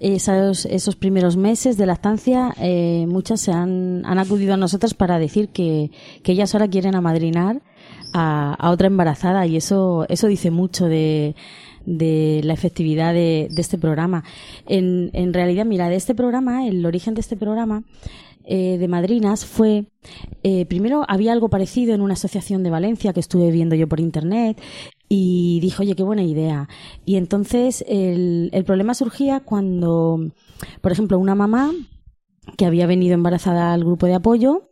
[0.00, 5.18] esos, esos primeros meses de lactancia, eh, muchas se han, han acudido a nosotros para
[5.18, 5.90] decir que,
[6.22, 7.62] que ellas ahora quieren amadrinar
[8.14, 11.34] a, a otra embarazada y eso, eso dice mucho de,
[11.88, 14.24] de la efectividad de, este programa.
[14.66, 17.82] En, en realidad, mira, de este programa, el origen de este programa
[18.44, 19.86] eh, de madrinas fue,
[20.42, 24.00] eh, primero había algo parecido en una asociación de Valencia que estuve viendo yo por
[24.00, 24.60] internet
[25.08, 26.68] y dije, oye, qué buena idea.
[27.04, 30.20] Y entonces el, el problema surgía cuando,
[30.80, 31.72] por ejemplo, una mamá
[32.56, 34.70] que había venido embarazada al grupo de apoyo,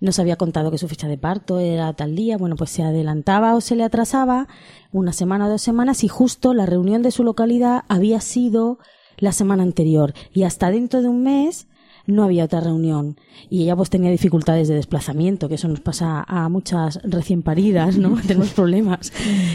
[0.00, 3.54] nos había contado que su fecha de parto era tal día, bueno, pues se adelantaba
[3.54, 4.46] o se le atrasaba
[4.92, 8.78] una semana o dos semanas y justo la reunión de su localidad había sido
[9.16, 11.66] la semana anterior y hasta dentro de un mes
[12.08, 13.16] no había otra reunión
[13.48, 17.96] y ella pues tenía dificultades de desplazamiento, que eso nos pasa a muchas recién paridas,
[17.96, 18.16] ¿no?
[18.26, 19.12] Tenemos problemas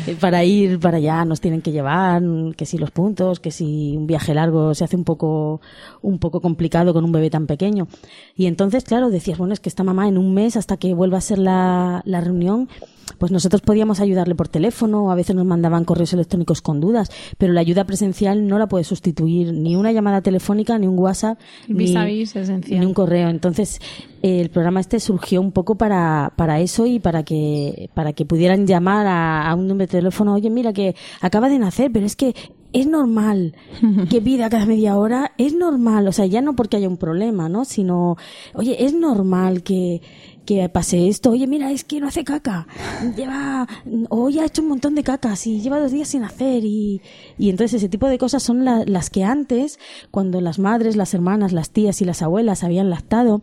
[0.08, 2.22] Eh, para ir para allá, nos tienen que llevar,
[2.56, 5.62] que si los puntos, que si un viaje largo se hace un poco
[6.02, 7.88] un poco complicado con un bebé tan pequeño.
[8.36, 11.18] Y entonces, claro, decías, bueno, es que esta mamá en un mes hasta que vuelva
[11.18, 12.70] a ser la, la reunión,
[13.17, 17.10] pues nosotros podíamos ayudarle por teléfono, o a veces nos mandaban correos electrónicos con dudas,
[17.38, 21.39] pero la ayuda presencial no la puede sustituir ni una llamada telefónica, ni un WhatsApp,
[21.67, 22.80] ni, vis a vis esencial.
[22.80, 23.30] ni un correo.
[23.30, 23.80] Entonces,
[24.21, 28.26] eh, el programa este surgió un poco para, para eso y para que, para que
[28.26, 32.06] pudieran llamar a, a un número de teléfono, oye, mira que acaba de nacer, pero
[32.06, 32.34] es que
[32.73, 33.56] es normal
[34.10, 37.47] que pida cada media hora, es normal, o sea, ya no porque haya un problema,
[37.47, 37.65] ¿no?
[37.65, 38.17] Sino,
[38.54, 40.02] oye, es normal que,
[40.45, 42.67] que pase esto, oye, mira, es que no hace caca,
[43.15, 43.67] lleva,
[44.10, 47.01] hoy ha hecho un montón de cacas y lleva dos días sin hacer y,
[47.38, 49.79] y entonces ese tipo de cosas son la- las que antes,
[50.12, 53.41] cuando las madres, las hermanas, las tías y las abuelas habían lactado,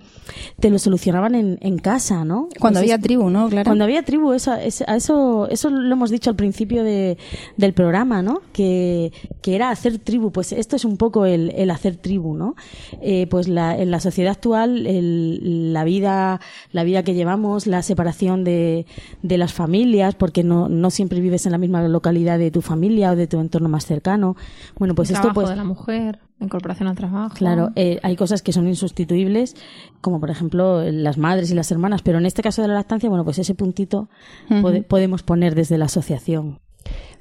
[0.59, 2.49] te lo solucionaban en, en casa, ¿no?
[2.59, 3.49] Cuando había tribu, ¿no?
[3.49, 3.65] Claro.
[3.69, 7.17] Cuando había tribu, a eso, eso lo hemos dicho al principio de,
[7.57, 8.43] del programa, ¿no?
[8.53, 10.31] Que, que era hacer tribu.
[10.33, 12.57] Pues esto es un poco el, el hacer tribu, ¿no?
[13.01, 16.41] Eh, pues la, en la sociedad actual, el- la vida,
[16.73, 18.87] la vida que llevamos, la separación de,
[19.23, 23.13] de las familias, porque no, no siempre vives en la misma localidad de tu familia
[23.13, 24.37] o de tu entorno más cercano.
[24.79, 27.35] Bueno, pues el esto trabajo pues de la mujer, la incorporación al trabajo.
[27.37, 29.55] Claro, eh, hay cosas que son insustituibles,
[30.01, 33.09] como por ejemplo las madres y las hermanas, pero en este caso de la lactancia,
[33.09, 34.09] bueno, pues ese puntito
[34.49, 36.59] pode- podemos poner desde la asociación.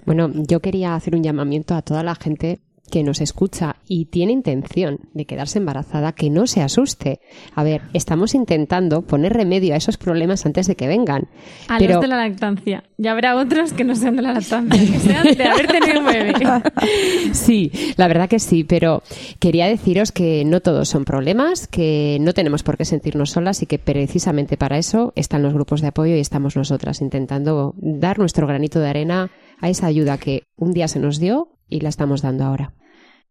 [0.05, 4.32] Bueno, yo quería hacer un llamamiento a toda la gente que nos escucha y tiene
[4.32, 7.19] intención de quedarse embarazada, que no se asuste.
[7.56, 11.28] A ver, estamos intentando poner remedio a esos problemas antes de que vengan.
[11.67, 12.84] A pero los de la lactancia.
[12.97, 16.06] Ya habrá otros que no sean de la lactancia, que sean de haber tenido un
[16.06, 16.34] bebé.
[17.34, 19.04] Sí, la verdad que sí, pero
[19.39, 23.65] quería deciros que no todos son problemas, que no tenemos por qué sentirnos solas y
[23.65, 28.47] que precisamente para eso están los grupos de apoyo y estamos nosotras intentando dar nuestro
[28.47, 32.21] granito de arena a esa ayuda que un día se nos dio y la estamos
[32.21, 32.73] dando ahora.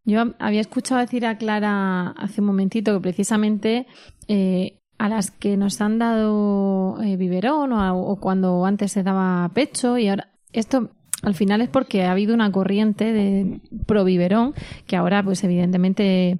[0.05, 3.87] Yo había escuchado decir a Clara hace un momentito que precisamente
[4.27, 9.99] eh, a las que nos han dado eh, biberón o, cuando antes se daba pecho
[9.99, 10.91] y ahora esto
[11.23, 14.55] al final es porque ha habido una corriente de pro biberón
[14.87, 16.39] que ahora pues evidentemente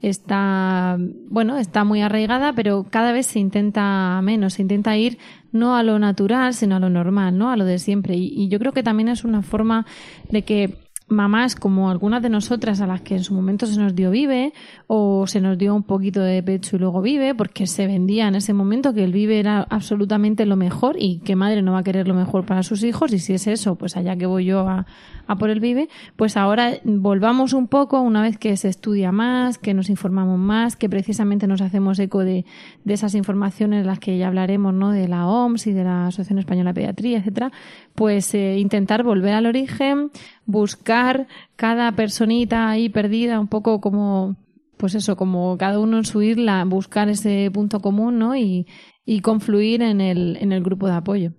[0.00, 0.96] está
[1.28, 5.18] bueno está muy arraigada pero cada vez se intenta menos se intenta ir
[5.50, 8.58] no a lo natural sino a lo normal no a lo de siempre y yo
[8.58, 9.86] creo que también es una forma
[10.30, 13.94] de que mamás como algunas de nosotras a las que en su momento se nos
[13.94, 14.52] dio vive
[14.86, 18.34] o se nos dio un poquito de pecho y luego vive porque se vendía en
[18.34, 21.82] ese momento que el vive era absolutamente lo mejor y que madre no va a
[21.82, 24.68] querer lo mejor para sus hijos y si es eso pues allá que voy yo
[24.68, 24.86] a,
[25.26, 25.88] a por el vive.
[26.16, 30.76] Pues ahora volvamos un poco una vez que se estudia más que nos informamos más
[30.76, 32.44] que precisamente nos hacemos eco de,
[32.84, 36.38] de esas informaciones las que ya hablaremos no de la OMS y de la Asociación
[36.38, 37.52] Española de Pediatría etcétera
[37.94, 40.10] pues eh, intentar volver al origen
[40.48, 44.36] buscar cada personita ahí perdida, un poco como,
[44.78, 48.34] pues eso, como cada uno en su isla, buscar ese punto común, ¿no?
[48.34, 48.66] Y,
[49.04, 51.32] y confluir en el, en el grupo de apoyo.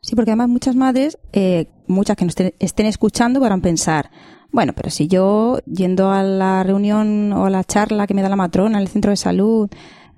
[0.00, 4.10] Sí, porque además muchas madres, eh, muchas que nos estén, estén escuchando, podrán pensar,
[4.52, 8.28] bueno, pero si yo yendo a la reunión o a la charla que me da
[8.28, 9.68] la matrona en el centro de salud,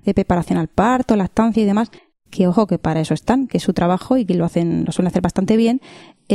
[0.05, 1.89] de preparación al parto, lactancia y demás,
[2.29, 4.91] que ojo que para eso están, que es su trabajo y que lo hacen, lo
[4.91, 5.81] suelen hacer bastante bien,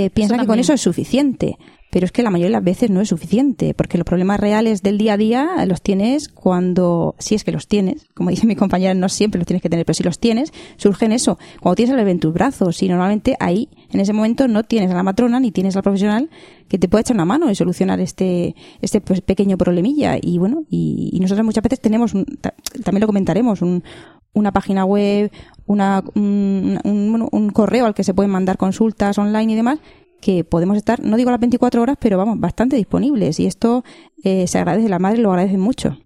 [0.05, 1.57] eh, piensan que con eso es suficiente.
[1.89, 4.83] Pero es que la mayoría de las veces no es suficiente, porque los problemas reales
[4.83, 8.57] del día a día los tienes cuando, si es que los tienes, como dice mi
[8.57, 11.93] compañera, no siempre los tienes que tener, pero si los tienes, surgen eso, cuando tienes
[11.93, 15.05] al bebé en tus brazos, y normalmente ahí, en ese momento, no tienes a la
[15.05, 16.29] matrona ni tienes al profesional
[16.69, 20.19] que te pueda echar una mano y solucionar este, este pues, pequeño problemilla.
[20.21, 22.55] Y bueno, y, y nosotros muchas veces tenemos, un- ta-
[22.85, 23.85] también lo comentaremos, un,
[24.37, 25.33] una página web,
[25.67, 29.79] una, un, un- correo al que se pueden mandar consultas online y demás,
[30.21, 33.41] que podemos estar, no digo las 24 horas, pero vamos, bastante disponibles.
[33.41, 33.83] Y esto
[34.23, 35.99] eh, se agradece, la madre lo agradece mucho.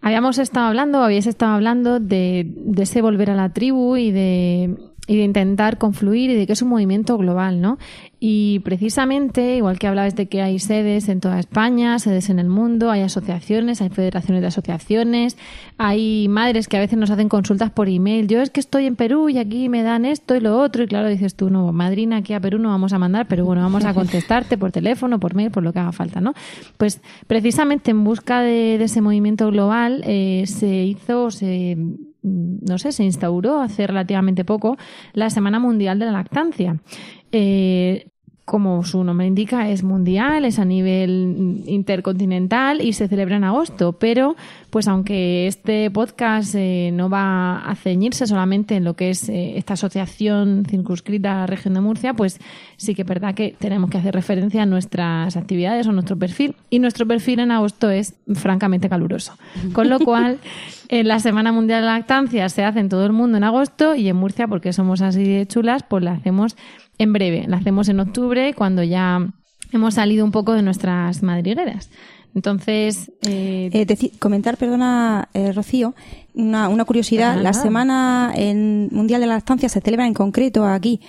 [0.00, 4.76] Habíamos estado hablando, habíais estado hablando de, de ese volver a la tribu y de,
[5.08, 7.76] y de intentar confluir y de que es un movimiento global, ¿no?
[8.20, 12.48] Y precisamente, igual que hablabas de que hay sedes en toda España, sedes en el
[12.48, 15.36] mundo, hay asociaciones, hay federaciones de asociaciones,
[15.76, 18.28] hay madres que a veces nos hacen consultas por email.
[18.28, 20.84] Yo es que estoy en Perú y aquí me dan esto y lo otro.
[20.84, 23.62] Y claro, dices tú, no, madrina, aquí a Perú no vamos a mandar, pero bueno,
[23.62, 26.32] vamos a contestarte por teléfono, por mail, por lo que haga falta, ¿no?
[26.76, 31.76] Pues precisamente en busca de, de ese movimiento global eh, se hizo, se
[32.22, 34.76] no sé, se instauró hace relativamente poco
[35.12, 36.80] la Semana Mundial de la Lactancia.
[37.32, 38.06] Eh,
[38.52, 43.94] como su nombre indica, es mundial, es a nivel intercontinental y se celebra en agosto.
[43.94, 44.36] Pero,
[44.68, 49.56] pues aunque este podcast eh, no va a ceñirse solamente en lo que es eh,
[49.56, 52.40] esta asociación circunscrita a la región de Murcia, pues
[52.76, 56.54] sí que es verdad que tenemos que hacer referencia a nuestras actividades o nuestro perfil.
[56.68, 59.32] Y nuestro perfil en agosto es francamente caluroso.
[59.72, 60.36] Con lo cual,
[60.90, 63.94] en la Semana Mundial de la Lactancia se hace en todo el mundo en agosto
[63.94, 66.54] y en Murcia, porque somos así de chulas, pues la hacemos
[66.98, 67.44] en breve.
[67.48, 69.26] La hacemos en octubre, cuando ya
[69.72, 71.90] hemos salido un poco de nuestras madrigueras.
[72.34, 75.94] Entonces, eh, Eh, deci- comentar, perdona, eh, Rocío,
[76.34, 77.40] una, una curiosidad.
[77.40, 77.52] La.
[77.52, 81.00] Semana en Mundial de la Lactancia se celebra en concreto aquí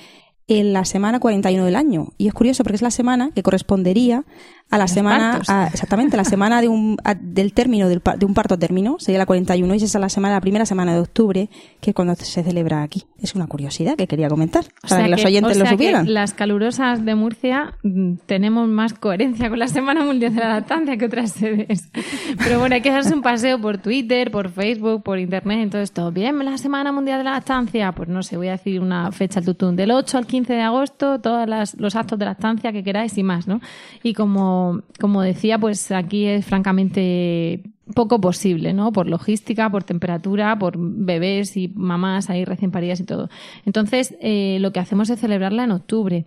[0.47, 2.09] en la semana 41 del año.
[2.17, 4.25] Y es curioso porque es la semana que correspondería
[4.73, 8.33] a la semana, a- exactamente, la semana de un, a- del término, del, de un
[8.33, 10.99] parto a término, sería la 41, y esa es la semana, la primera semana de
[11.01, 11.49] octubre,
[11.81, 13.03] que es cuando se celebra aquí.
[13.21, 15.71] Es una curiosidad que quería comentar, O para sea que los oyentes o lo que
[15.71, 16.13] supieran.
[16.13, 20.97] las calurosas de Murcia mm, tenemos más coherencia con la Semana Mundial de la Lactancia
[20.97, 21.89] que otras sedes.
[22.37, 26.11] Pero bueno, hay que darse un paseo por Twitter, por Facebook, por Internet, entonces todo.
[26.11, 29.39] Bien, la Semana Mundial de la Lactancia, pues no sé, voy a decir una fecha
[29.39, 31.47] al tutún, del 8 al 15 de agosto, todos
[31.77, 33.59] los actos de lactancia que queráis y más, ¿no?
[34.03, 34.62] Y como,
[34.99, 38.91] como decía, pues aquí es francamente poco posible, ¿no?
[38.91, 43.29] Por logística, por temperatura, por bebés y mamás ahí recién paridas y todo.
[43.65, 46.25] Entonces, eh, lo que hacemos es celebrarla en octubre.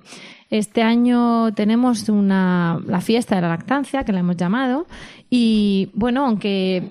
[0.50, 4.86] Este año tenemos una, la fiesta de la lactancia, que la hemos llamado,
[5.30, 6.90] y bueno, aunque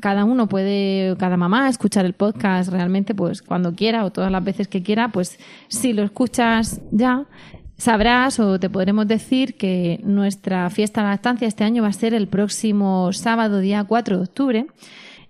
[0.00, 4.44] cada uno puede, cada mamá, escuchar el podcast realmente, pues cuando quiera o todas las
[4.44, 5.38] veces que quiera, pues
[5.68, 7.26] si lo escuchas ya,
[7.82, 11.92] sabrás o te podremos decir que nuestra fiesta de la lactancia este año va a
[11.92, 14.66] ser el próximo sábado, día 4 de octubre.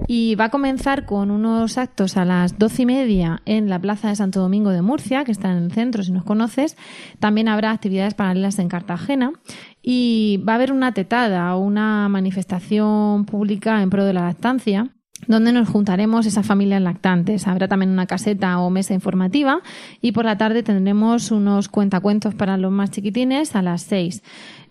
[0.08, 4.08] Y va a comenzar con unos actos a las doce y media en la Plaza
[4.08, 6.76] de Santo Domingo de Murcia, que está en el centro, si nos conoces.
[7.20, 9.32] También habrá actividades paralelas en Cartagena.
[9.80, 14.90] Y va a haber una tetada o una manifestación pública en pro de la lactancia
[15.26, 17.46] donde nos juntaremos esas familias lactantes.
[17.46, 19.60] Habrá también una caseta o mesa informativa
[20.00, 24.22] y por la tarde tendremos unos cuentacuentos para los más chiquitines a las seis.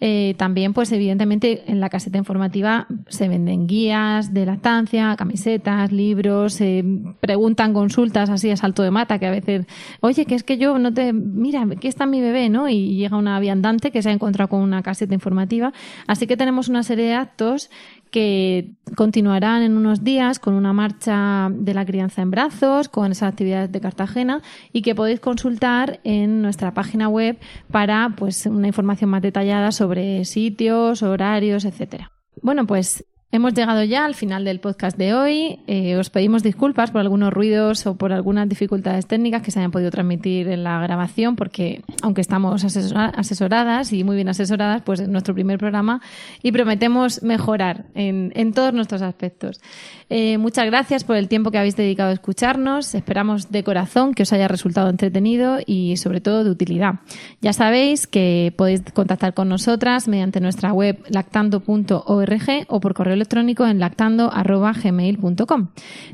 [0.03, 6.53] Eh, también, pues evidentemente, en la caseta informativa se venden guías de lactancia, camisetas, libros,
[6.53, 6.83] se
[7.19, 9.67] preguntan consultas así a salto de mata, que a veces,
[9.99, 12.67] oye, que es que yo no te, mira, aquí está mi bebé, ¿no?
[12.67, 15.71] Y llega una viandante que se ha encontrado con una caseta informativa.
[16.07, 17.69] Así que tenemos una serie de actos
[18.11, 23.29] que continuarán en unos días con una marcha de la crianza en brazos, con esas
[23.29, 24.41] actividades de Cartagena
[24.73, 27.39] y que podéis consultar en nuestra página web
[27.71, 32.11] para pues una información más detallada sobre sitios, horarios, etcétera.
[32.41, 35.59] Bueno, pues Hemos llegado ya al final del podcast de hoy.
[35.65, 39.71] Eh, os pedimos disculpas por algunos ruidos o por algunas dificultades técnicas que se hayan
[39.71, 44.99] podido transmitir en la grabación, porque aunque estamos asesora- asesoradas y muy bien asesoradas, pues
[44.99, 46.01] es nuestro primer programa
[46.43, 49.61] y prometemos mejorar en, en todos nuestros aspectos.
[50.09, 52.93] Eh, muchas gracias por el tiempo que habéis dedicado a escucharnos.
[52.95, 56.95] Esperamos de corazón que os haya resultado entretenido y sobre todo de utilidad.
[57.39, 63.67] Ya sabéis que podéis contactar con nosotras mediante nuestra web lactando.org o por correo electrónico
[63.67, 65.67] en lactando.gmail.com.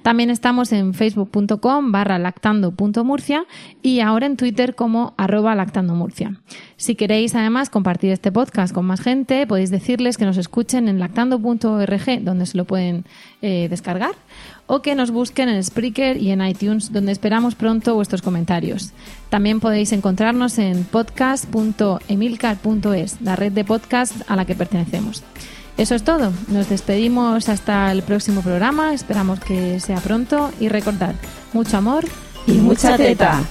[0.03, 3.45] También estamos en facebook.com barra lactando.murcia
[3.81, 6.39] y ahora en Twitter como lactandomurcia.
[6.75, 10.99] Si queréis además compartir este podcast con más gente, podéis decirles que nos escuchen en
[10.99, 13.05] lactando.org, donde se lo pueden
[13.41, 14.15] eh, descargar,
[14.67, 18.91] o que nos busquen en Spreaker y en iTunes, donde esperamos pronto vuestros comentarios.
[19.29, 25.23] También podéis encontrarnos en podcast.emilcar.es, la red de podcast a la que pertenecemos.
[25.77, 26.33] Eso es todo.
[26.47, 28.93] Nos despedimos hasta el próximo programa.
[28.93, 30.51] Esperamos que sea pronto.
[30.59, 31.13] Y recordad,
[31.53, 32.05] mucho amor
[32.47, 33.41] Y mucha teta.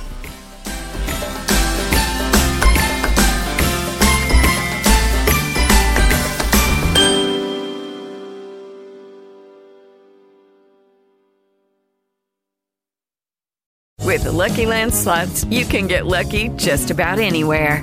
[14.02, 17.82] With the Lucky Land slots, you can get lucky just about anywhere.